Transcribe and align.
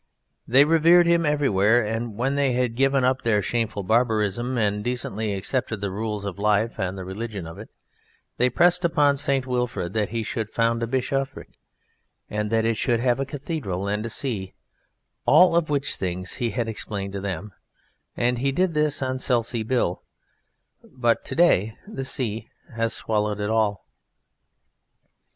They 0.47 0.65
revered 0.65 1.05
him 1.05 1.27
everywhere, 1.27 1.85
and 1.85 2.17
when 2.17 2.33
they 2.33 2.53
had 2.53 2.73
given 2.75 3.03
up 3.03 3.21
their 3.21 3.39
shameful 3.43 3.83
barbarism 3.83 4.57
and 4.57 4.83
decently 4.83 5.33
accepted 5.35 5.79
the 5.79 5.91
rules 5.91 6.25
of 6.25 6.39
life 6.39 6.79
and 6.79 6.97
the 6.97 7.05
religion 7.05 7.45
of 7.45 7.59
it, 7.59 7.69
they 8.37 8.49
pressed 8.49 8.83
upon 8.83 9.15
St. 9.15 9.45
Wilfrid 9.45 9.93
that 9.93 10.09
he 10.09 10.23
should 10.23 10.49
found 10.49 10.81
a 10.81 10.87
bishopric, 10.87 11.49
and 12.31 12.49
that 12.51 12.65
it 12.65 12.77
should 12.77 12.99
have 12.99 13.19
a 13.19 13.27
cathedral 13.27 13.87
and 13.87 14.03
a 14.03 14.09
see 14.09 14.55
(all 15.27 15.55
of 15.55 15.69
which 15.69 15.95
things 15.95 16.37
he 16.37 16.49
had 16.49 16.67
explained 16.67 17.13
to 17.13 17.21
them), 17.21 17.51
and 18.17 18.39
he 18.39 18.51
did 18.51 18.73
this 18.73 19.03
on 19.03 19.19
Selsey 19.19 19.61
Bill: 19.61 20.01
but 20.81 21.23
to 21.25 21.35
day 21.35 21.77
the 21.87 22.05
sea 22.05 22.49
has 22.75 22.91
swallowed 22.95 23.39
all. 23.39 23.85